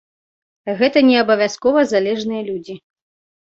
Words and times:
Гэта 0.79 1.03
не 1.11 1.19
абавязкова 1.23 1.87
залежныя 1.95 2.43
людзі. 2.51 2.81